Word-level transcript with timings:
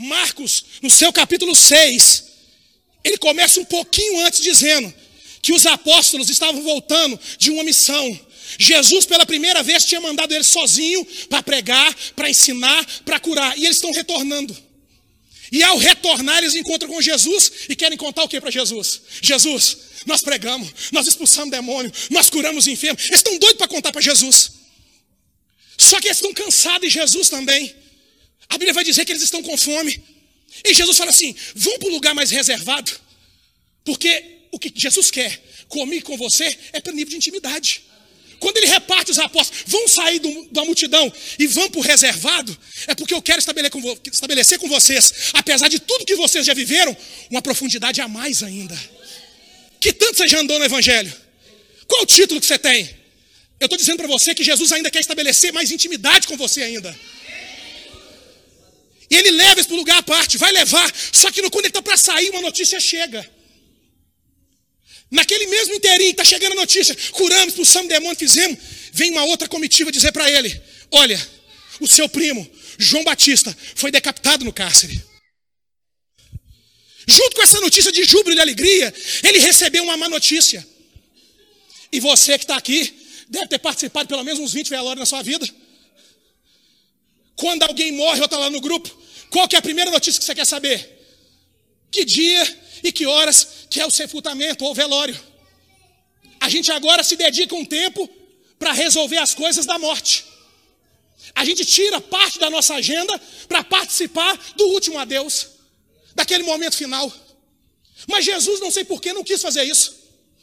Marcos, 0.00 0.64
no 0.80 0.88
seu 0.88 1.12
capítulo 1.12 1.54
6, 1.54 2.24
ele 3.04 3.18
começa 3.18 3.60
um 3.60 3.64
pouquinho 3.66 4.20
antes 4.20 4.40
dizendo 4.40 4.92
que 5.42 5.52
os 5.52 5.66
apóstolos 5.66 6.30
estavam 6.30 6.62
voltando 6.62 7.20
de 7.36 7.50
uma 7.50 7.62
missão. 7.62 8.18
Jesus, 8.58 9.04
pela 9.04 9.26
primeira 9.26 9.62
vez, 9.62 9.84
tinha 9.84 10.00
mandado 10.00 10.32
eles 10.32 10.46
sozinho 10.46 11.06
para 11.28 11.42
pregar, 11.42 11.94
para 12.16 12.30
ensinar, 12.30 12.86
para 13.04 13.20
curar. 13.20 13.58
E 13.58 13.66
eles 13.66 13.76
estão 13.76 13.92
retornando. 13.92 14.56
E 15.52 15.62
ao 15.62 15.76
retornar, 15.76 16.38
eles 16.38 16.54
encontram 16.54 16.88
com 16.88 17.02
Jesus 17.02 17.52
e 17.68 17.76
querem 17.76 17.98
contar 17.98 18.22
o 18.22 18.28
que 18.28 18.40
para 18.40 18.50
Jesus? 18.50 19.02
Jesus, 19.20 19.76
nós 20.06 20.22
pregamos, 20.22 20.70
nós 20.92 21.06
expulsamos 21.06 21.50
demônio, 21.50 21.92
nós 22.08 22.30
curamos 22.30 22.66
enfermos. 22.66 23.04
Eles 23.04 23.18
estão 23.18 23.36
doidos 23.38 23.58
para 23.58 23.68
contar 23.68 23.92
para 23.92 24.00
Jesus. 24.00 24.52
Só 25.76 26.00
que 26.00 26.06
eles 26.08 26.16
estão 26.16 26.32
cansados 26.32 26.88
de 26.88 26.94
Jesus 26.94 27.28
também. 27.28 27.79
A 28.50 28.54
Bíblia 28.54 28.74
vai 28.74 28.84
dizer 28.84 29.04
que 29.04 29.12
eles 29.12 29.22
estão 29.22 29.42
com 29.42 29.56
fome. 29.56 30.02
E 30.64 30.74
Jesus 30.74 30.96
fala 30.96 31.10
assim: 31.10 31.34
vão 31.54 31.78
para 31.78 31.88
o 31.88 31.92
lugar 31.92 32.14
mais 32.14 32.30
reservado. 32.30 32.92
Porque 33.84 34.40
o 34.52 34.58
que 34.58 34.72
Jesus 34.74 35.10
quer 35.10 35.40
comigo 35.68 36.04
com 36.04 36.16
você 36.16 36.58
é 36.72 36.80
para 36.80 36.92
nível 36.92 37.10
de 37.10 37.16
intimidade. 37.16 37.82
Quando 38.40 38.56
ele 38.56 38.66
reparte 38.66 39.10
os 39.10 39.18
apóstolos, 39.18 39.64
vão 39.66 39.86
sair 39.86 40.18
do, 40.18 40.48
da 40.50 40.64
multidão 40.64 41.12
e 41.38 41.46
vão 41.46 41.70
para 41.70 41.78
o 41.78 41.82
reservado, 41.82 42.58
é 42.86 42.94
porque 42.94 43.12
eu 43.12 43.20
quero 43.20 43.38
estabelecer 43.38 43.70
com, 43.70 43.98
estabelecer 44.10 44.58
com 44.58 44.68
vocês, 44.68 45.30
apesar 45.34 45.68
de 45.68 45.78
tudo 45.78 46.06
que 46.06 46.16
vocês 46.16 46.46
já 46.46 46.54
viveram, 46.54 46.96
uma 47.30 47.42
profundidade 47.42 48.00
a 48.00 48.08
mais 48.08 48.42
ainda. 48.42 48.76
Que 49.78 49.92
tanto 49.92 50.16
você 50.16 50.26
já 50.26 50.40
andou 50.40 50.58
no 50.58 50.64
Evangelho? 50.64 51.12
Qual 51.86 52.02
o 52.02 52.06
título 52.06 52.40
que 52.40 52.46
você 52.46 52.58
tem? 52.58 52.88
Eu 53.60 53.66
estou 53.66 53.78
dizendo 53.78 53.98
para 53.98 54.06
você 54.06 54.34
que 54.34 54.42
Jesus 54.42 54.72
ainda 54.72 54.90
quer 54.90 55.00
estabelecer 55.00 55.52
mais 55.52 55.70
intimidade 55.70 56.26
com 56.26 56.36
você 56.36 56.62
ainda. 56.62 56.98
E 59.10 59.16
ele 59.16 59.32
leva 59.32 59.60
isso 59.60 59.68
para 59.68 59.74
um 59.74 59.80
lugar 59.80 59.98
à 59.98 60.02
parte, 60.02 60.38
vai 60.38 60.52
levar. 60.52 60.92
Só 61.12 61.30
que 61.32 61.42
quando 61.50 61.64
ele 61.64 61.68
está 61.68 61.82
para 61.82 61.96
sair, 61.96 62.30
uma 62.30 62.40
notícia 62.40 62.78
chega. 62.78 63.28
Naquele 65.10 65.46
mesmo 65.48 65.74
inteirinho, 65.74 66.12
está 66.12 66.22
chegando 66.22 66.52
a 66.52 66.56
notícia, 66.56 66.96
curamos, 67.10 67.48
expulsamos 67.48 67.88
demônio, 67.88 68.16
fizemos. 68.16 68.56
Vem 68.92 69.10
uma 69.10 69.24
outra 69.24 69.48
comitiva 69.48 69.90
dizer 69.90 70.12
para 70.12 70.30
ele: 70.30 70.62
Olha, 70.92 71.20
o 71.80 71.88
seu 71.88 72.08
primo, 72.08 72.48
João 72.78 73.02
Batista, 73.02 73.56
foi 73.74 73.90
decapitado 73.90 74.44
no 74.44 74.52
cárcere. 74.52 75.02
Junto 77.08 77.34
com 77.34 77.42
essa 77.42 77.60
notícia 77.60 77.90
de 77.90 78.04
júbilo 78.04 78.36
e 78.36 78.40
alegria, 78.40 78.94
ele 79.24 79.38
recebeu 79.38 79.82
uma 79.82 79.96
má 79.96 80.08
notícia. 80.08 80.64
E 81.90 81.98
você 81.98 82.38
que 82.38 82.44
está 82.44 82.56
aqui, 82.56 82.94
deve 83.28 83.48
ter 83.48 83.58
participado 83.58 84.08
pelo 84.08 84.22
menos 84.22 84.38
uns 84.38 84.52
20 84.52 84.68
velórios 84.68 85.00
na 85.00 85.06
sua 85.06 85.22
vida. 85.22 85.48
Quando 87.34 87.64
alguém 87.64 87.90
morre 87.90 88.20
ou 88.20 88.26
está 88.26 88.38
lá 88.38 88.48
no 88.48 88.60
grupo, 88.60 88.99
qual 89.30 89.48
que 89.48 89.56
é 89.56 89.58
a 89.58 89.62
primeira 89.62 89.90
notícia 89.90 90.18
que 90.18 90.24
você 90.24 90.34
quer 90.34 90.46
saber? 90.46 90.98
Que 91.90 92.04
dia 92.04 92.58
e 92.82 92.92
que 92.92 93.06
horas 93.06 93.66
que 93.70 93.80
é 93.80 93.86
o 93.86 93.90
sepultamento 93.90 94.64
ou 94.64 94.74
velório. 94.74 95.18
A 96.40 96.48
gente 96.48 96.70
agora 96.72 97.02
se 97.02 97.16
dedica 97.16 97.54
um 97.54 97.64
tempo 97.64 98.08
para 98.58 98.72
resolver 98.72 99.18
as 99.18 99.34
coisas 99.34 99.66
da 99.66 99.78
morte. 99.78 100.24
A 101.34 101.44
gente 101.44 101.64
tira 101.64 102.00
parte 102.00 102.38
da 102.38 102.50
nossa 102.50 102.74
agenda 102.74 103.20
para 103.46 103.62
participar 103.62 104.36
do 104.56 104.64
último 104.68 104.98
adeus, 104.98 105.48
daquele 106.14 106.42
momento 106.42 106.76
final. 106.76 107.12
Mas 108.08 108.24
Jesus, 108.24 108.60
não 108.60 108.70
sei 108.70 108.84
porquê, 108.84 109.12
não 109.12 109.22
quis 109.22 109.40
fazer 109.40 109.64
isso. 109.64 109.94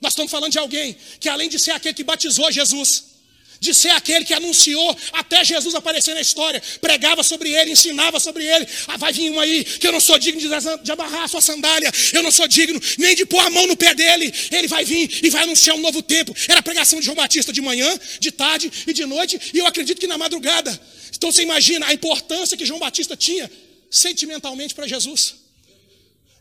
Nós 0.00 0.12
estamos 0.12 0.30
falando 0.30 0.52
de 0.52 0.58
alguém 0.58 0.96
que, 1.18 1.28
além 1.28 1.48
de 1.48 1.58
ser 1.58 1.70
aquele 1.70 1.94
que 1.94 2.04
batizou 2.04 2.50
Jesus, 2.50 3.13
de 3.60 3.74
ser 3.74 3.90
aquele 3.90 4.24
que 4.24 4.34
anunciou 4.34 4.96
até 5.12 5.44
Jesus 5.44 5.74
aparecer 5.74 6.14
na 6.14 6.20
história, 6.20 6.62
pregava 6.80 7.22
sobre 7.22 7.50
ele, 7.50 7.72
ensinava 7.72 8.20
sobre 8.20 8.44
ele. 8.44 8.66
Ah, 8.88 8.96
vai 8.96 9.12
vir 9.12 9.30
um 9.30 9.40
aí 9.40 9.64
que 9.64 9.86
eu 9.86 9.92
não 9.92 10.00
sou 10.00 10.18
digno 10.18 10.40
de, 10.40 10.92
amarrar 10.92 11.24
a 11.24 11.28
sua 11.28 11.40
sandália, 11.40 11.90
eu 12.12 12.22
não 12.22 12.30
sou 12.30 12.46
digno 12.46 12.80
nem 12.98 13.14
de 13.14 13.24
pôr 13.24 13.40
a 13.40 13.50
mão 13.50 13.66
no 13.66 13.76
pé 13.76 13.94
dele. 13.94 14.32
Ele 14.50 14.68
vai 14.68 14.84
vir 14.84 15.20
e 15.22 15.30
vai 15.30 15.44
anunciar 15.44 15.76
um 15.76 15.80
novo 15.80 16.02
tempo. 16.02 16.34
Era 16.48 16.60
a 16.60 16.62
pregação 16.62 16.98
de 16.98 17.06
João 17.06 17.16
Batista 17.16 17.52
de 17.52 17.60
manhã, 17.60 17.98
de 18.20 18.30
tarde 18.30 18.70
e 18.86 18.92
de 18.92 19.04
noite, 19.06 19.40
e 19.52 19.58
eu 19.58 19.66
acredito 19.66 19.98
que 19.98 20.06
na 20.06 20.18
madrugada. 20.18 20.78
Então 21.16 21.30
você 21.30 21.42
imagina 21.42 21.86
a 21.86 21.94
importância 21.94 22.56
que 22.56 22.66
João 22.66 22.80
Batista 22.80 23.16
tinha 23.16 23.50
sentimentalmente 23.90 24.74
para 24.74 24.86
Jesus. 24.86 25.36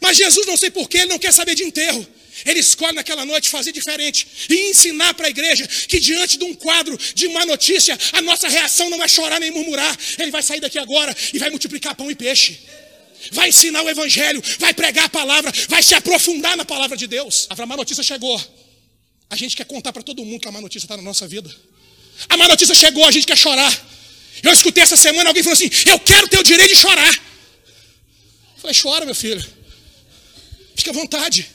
Mas 0.00 0.16
Jesus, 0.16 0.46
não 0.46 0.56
sei 0.56 0.70
porquê, 0.70 0.98
ele 0.98 1.10
não 1.10 1.18
quer 1.18 1.32
saber 1.32 1.54
de 1.54 1.64
enterro. 1.64 2.06
Ele 2.44 2.60
escolhe 2.60 2.94
naquela 2.94 3.24
noite 3.24 3.48
fazer 3.48 3.72
diferente 3.72 4.26
e 4.48 4.70
ensinar 4.70 5.14
para 5.14 5.26
a 5.26 5.30
igreja 5.30 5.66
que 5.66 6.00
diante 6.00 6.36
de 6.38 6.44
um 6.44 6.54
quadro 6.54 6.98
de 7.14 7.28
má 7.28 7.44
notícia, 7.46 7.98
a 8.12 8.22
nossa 8.22 8.48
reação 8.48 8.88
não 8.90 9.02
é 9.02 9.08
chorar 9.08 9.40
nem 9.40 9.50
murmurar. 9.50 9.96
Ele 10.18 10.30
vai 10.30 10.42
sair 10.42 10.60
daqui 10.60 10.78
agora 10.78 11.14
e 11.32 11.38
vai 11.38 11.50
multiplicar 11.50 11.94
pão 11.94 12.10
e 12.10 12.14
peixe. 12.14 12.58
Vai 13.32 13.50
ensinar 13.50 13.82
o 13.82 13.88
evangelho, 13.88 14.42
vai 14.58 14.72
pregar 14.72 15.04
a 15.04 15.08
palavra, 15.08 15.52
vai 15.68 15.82
se 15.82 15.94
aprofundar 15.94 16.56
na 16.56 16.64
palavra 16.64 16.96
de 16.96 17.06
Deus. 17.06 17.46
A 17.50 17.66
má 17.66 17.76
notícia 17.76 18.02
chegou. 18.02 18.40
A 19.28 19.36
gente 19.36 19.54
quer 19.54 19.64
contar 19.64 19.92
para 19.92 20.02
todo 20.02 20.24
mundo 20.24 20.40
que 20.40 20.48
a 20.48 20.52
má 20.52 20.60
notícia 20.60 20.86
está 20.86 20.96
na 20.96 21.02
nossa 21.02 21.28
vida. 21.28 21.54
A 22.28 22.36
má 22.36 22.48
notícia 22.48 22.74
chegou, 22.74 23.04
a 23.04 23.10
gente 23.10 23.26
quer 23.26 23.36
chorar. 23.36 23.72
Eu 24.42 24.52
escutei 24.52 24.82
essa 24.82 24.96
semana 24.96 25.28
alguém 25.28 25.42
falando 25.42 25.56
assim: 25.56 25.70
Eu 25.86 25.98
quero 25.98 26.28
ter 26.28 26.38
o 26.38 26.42
direito 26.42 26.74
de 26.74 26.80
chorar. 26.80 27.14
Eu 27.14 28.60
falei: 28.60 28.76
Chora, 28.80 29.04
meu 29.04 29.14
filho. 29.14 29.44
Fica 30.74 30.90
à 30.90 30.94
vontade. 30.94 31.46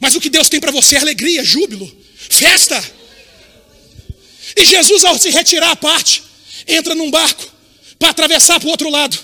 Mas 0.00 0.14
o 0.14 0.20
que 0.20 0.30
Deus 0.30 0.48
tem 0.48 0.60
para 0.60 0.72
você 0.72 0.96
é 0.96 0.98
alegria, 0.98 1.44
júbilo, 1.44 1.90
festa. 2.28 2.82
E 4.56 4.64
Jesus, 4.64 5.04
ao 5.04 5.18
se 5.18 5.30
retirar 5.30 5.70
à 5.70 5.76
parte, 5.76 6.22
entra 6.66 6.94
num 6.94 7.10
barco 7.10 7.46
para 7.98 8.10
atravessar 8.10 8.60
para 8.60 8.66
o 8.66 8.70
outro 8.70 8.90
lado. 8.90 9.18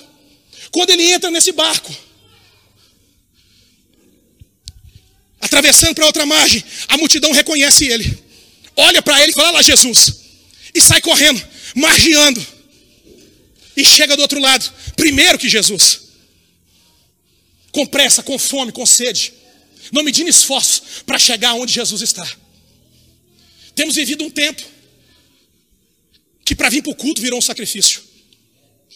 Quando 0.71 0.91
ele 0.91 1.05
entra 1.12 1.31
nesse 1.31 1.53
barco, 1.53 1.94
atravessando 5.41 5.94
para 5.94 6.06
outra 6.06 6.25
margem, 6.25 6.65
a 6.88 6.97
multidão 6.97 7.32
reconhece 7.32 7.87
ele. 7.87 8.19
Olha 8.77 9.03
para 9.03 9.21
ele 9.22 9.32
e 9.32 9.34
fala 9.34 9.50
lá, 9.50 9.62
Jesus. 9.62 10.15
E 10.75 10.81
sai 10.81 11.00
correndo, 11.03 11.43
margeando. 11.75 12.44
E 13.77 13.84
chega 13.84 14.16
do 14.16 14.22
outro 14.22 14.41
lado, 14.41 14.71
primeiro 14.97 15.38
que 15.38 15.49
Jesus. 15.49 16.00
Com 17.71 17.87
pressa, 17.87 18.22
com 18.22 18.38
fome, 18.38 18.72
com 18.72 18.87
sede 18.87 19.42
não 19.91 20.03
medindo 20.03 20.28
esforço 20.28 21.04
para 21.04 21.19
chegar 21.19 21.54
onde 21.54 21.72
Jesus 21.72 22.03
está. 22.03 22.28
Temos 23.75 23.94
vivido 23.94 24.22
um 24.25 24.31
tempo 24.31 24.62
que 26.44 26.54
para 26.54 26.69
vir 26.69 26.82
para 26.82 26.93
o 26.93 26.94
culto 26.94 27.20
virou 27.20 27.38
um 27.38 27.43
sacrifício. 27.43 28.03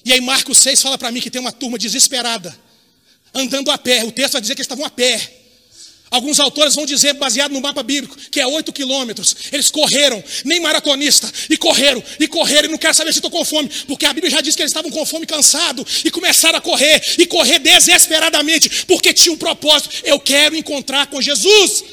E 0.05 0.13
aí 0.13 0.21
Marcos 0.21 0.59
6 0.59 0.83
fala 0.83 0.99
para 0.99 1.11
mim 1.11 1.21
que 1.21 1.31
tem 1.31 1.41
uma 1.41 1.53
turma 1.53 1.79
desesperada, 1.79 2.57
andando 3.35 3.71
a 3.71 3.79
pé. 3.79 4.05
O 4.05 4.13
texto 4.13 4.35
vai 4.35 4.41
dizer 4.41 4.55
que 4.55 4.61
eles 4.61 4.67
estavam 4.67 4.85
a 4.85 4.91
pé. 4.91 5.46
Alguns 6.11 6.39
autores 6.39 6.75
vão 6.75 6.87
dizer, 6.87 7.15
baseado 7.15 7.53
no 7.53 7.61
mapa 7.61 7.83
bíblico, 7.83 8.17
que 8.31 8.41
é 8.41 8.47
8 8.47 8.73
quilômetros. 8.73 9.35
Eles 9.51 9.71
correram, 9.71 10.23
nem 10.45 10.61
maratonista, 10.61 11.31
e 11.51 11.57
correram, 11.57 12.03
e 12.21 12.29
correram, 12.29 12.69
e 12.69 12.71
não 12.71 12.79
quero 12.79 12.95
saber 12.95 13.13
se 13.13 13.19
estou 13.19 13.31
com 13.31 13.45
fome, 13.45 13.69
porque 13.89 14.07
a 14.07 14.13
Bíblia 14.13 14.31
já 14.31 14.41
diz 14.41 14.55
que 14.55 14.63
eles 14.63 14.71
estavam 14.71 14.91
com 14.91 15.05
fome, 15.05 15.27
cansados, 15.27 16.03
e 16.05 16.11
começaram 16.11 16.59
a 16.59 16.61
correr, 16.61 17.03
e 17.19 17.27
correr 17.27 17.59
desesperadamente, 17.59 18.85
porque 18.87 19.13
tinha 19.13 19.33
um 19.33 19.37
propósito: 19.37 19.91
eu 20.05 20.21
quero 20.21 20.55
encontrar 20.55 21.09
com 21.09 21.21
Jesus. 21.21 21.85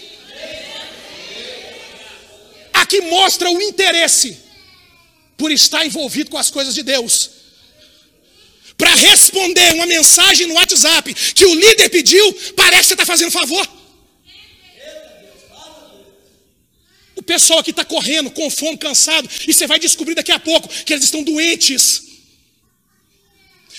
Aqui 2.72 3.02
mostra 3.02 3.50
o 3.50 3.62
interesse 3.62 4.38
por 5.36 5.52
estar 5.52 5.86
envolvido 5.86 6.30
com 6.30 6.38
as 6.38 6.52
coisas 6.52 6.76
de 6.76 6.84
Deus. 6.84 7.32
Para 8.78 8.94
responder 8.94 9.74
uma 9.74 9.86
mensagem 9.86 10.48
no 10.48 10.54
WhatsApp 10.56 11.14
que 11.14 11.46
o 11.46 11.56
líder 11.56 11.90
pediu, 11.90 12.34
parece 12.56 12.82
que 12.82 12.88
você 12.88 12.94
está 12.94 13.06
fazendo 13.06 13.32
favor. 13.32 13.68
O 17.24 17.26
pessoal 17.26 17.60
aqui 17.60 17.70
está 17.70 17.86
correndo, 17.86 18.30
com 18.32 18.50
fome, 18.50 18.78
cansado, 18.78 19.30
e 19.48 19.54
você 19.54 19.66
vai 19.66 19.80
descobrir 19.80 20.14
daqui 20.14 20.34
a 20.34 20.38
pouco 20.38 20.68
que 20.68 20.92
eles 20.92 21.06
estão 21.06 21.24
doentes. 21.24 22.04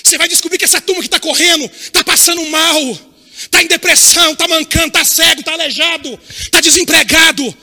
Você 0.03 0.16
vai 0.16 0.27
descobrir 0.27 0.56
que 0.56 0.65
essa 0.65 0.81
turma 0.81 1.03
que 1.03 1.09
está 1.09 1.21
correndo 1.21 1.62
está 1.66 2.02
passando 2.02 2.43
mal, 2.46 2.99
está 3.37 3.62
em 3.62 3.67
depressão, 3.67 4.32
está 4.32 4.49
mancando, 4.49 4.87
está 4.87 5.05
cego, 5.05 5.41
está 5.41 5.52
aleijado, 5.52 6.19
está 6.41 6.62
desempregado, 6.62 7.55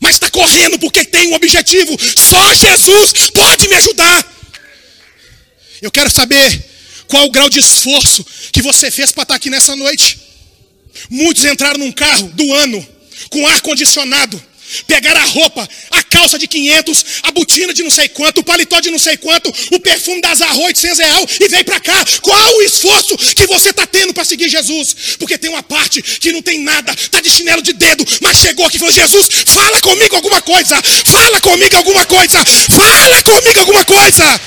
mas 0.00 0.14
está 0.14 0.30
correndo 0.30 0.78
porque 0.78 1.04
tem 1.04 1.26
um 1.26 1.34
objetivo. 1.34 1.98
Só 2.16 2.54
Jesus 2.54 3.28
pode 3.30 3.68
me 3.68 3.74
ajudar. 3.74 4.32
Eu 5.82 5.90
quero 5.90 6.08
saber 6.08 6.64
qual 7.08 7.26
o 7.26 7.30
grau 7.32 7.50
de 7.50 7.58
esforço 7.58 8.24
que 8.52 8.62
você 8.62 8.92
fez 8.92 9.10
para 9.10 9.24
estar 9.24 9.34
tá 9.34 9.36
aqui 9.38 9.50
nessa 9.50 9.74
noite. 9.74 10.20
Muitos 11.10 11.44
entraram 11.44 11.80
num 11.80 11.90
carro 11.90 12.28
do 12.28 12.54
ano, 12.54 12.88
com 13.28 13.44
ar 13.48 13.60
condicionado, 13.60 14.40
Pegaram 14.86 15.20
a 15.20 15.24
roupa, 15.24 15.68
a 15.90 16.02
calça 16.02 16.38
de 16.38 16.46
500, 16.46 17.04
a 17.24 17.30
botina 17.32 17.72
de 17.72 17.82
não 17.82 17.90
sei 17.90 18.08
quanto, 18.08 18.40
o 18.40 18.44
paletó 18.44 18.80
de 18.80 18.90
não 18.90 18.98
sei 18.98 19.16
quanto, 19.16 19.52
o 19.72 19.80
perfume 19.80 20.20
das 20.20 20.40
arroz 20.42 20.74
de 20.74 20.80
100 20.80 20.96
real 20.96 21.26
e 21.40 21.48
vem 21.48 21.64
para 21.64 21.80
cá. 21.80 22.04
Qual 22.22 22.56
o 22.56 22.62
esforço 22.62 23.16
que 23.16 23.46
você 23.46 23.70
está 23.70 23.86
tendo 23.86 24.12
para 24.14 24.24
seguir 24.24 24.48
Jesus? 24.48 25.16
Porque 25.18 25.38
tem 25.38 25.50
uma 25.50 25.62
parte 25.62 26.02
que 26.02 26.32
não 26.32 26.42
tem 26.42 26.60
nada, 26.60 26.92
está 26.92 27.20
de 27.20 27.30
chinelo 27.30 27.62
de 27.62 27.72
dedo, 27.72 28.04
mas 28.20 28.38
chegou 28.38 28.66
aqui 28.66 28.76
e 28.76 28.78
falou: 28.78 28.94
Jesus, 28.94 29.28
fala 29.46 29.80
comigo 29.80 30.16
alguma 30.16 30.40
coisa, 30.42 30.80
fala 31.04 31.40
comigo 31.40 31.76
alguma 31.76 32.04
coisa, 32.06 32.44
fala 32.44 33.22
comigo 33.22 33.60
alguma 33.60 33.84
coisa. 33.84 34.40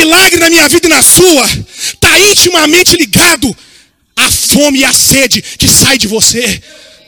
milagre 0.00 0.40
na 0.40 0.48
minha 0.48 0.68
vida 0.68 0.86
e 0.86 0.90
na 0.90 1.02
sua 1.02 1.46
está 1.78 2.18
intimamente 2.20 2.96
ligado 2.96 3.54
à 4.30 4.52
fome 4.52 4.78
e 4.80 4.84
à 4.84 4.92
sede 4.92 5.42
que 5.42 5.68
sai 5.68 5.98
de 5.98 6.06
você. 6.06 6.60